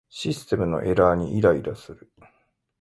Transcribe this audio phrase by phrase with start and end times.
[0.09, 2.11] システムのエラーにイライラする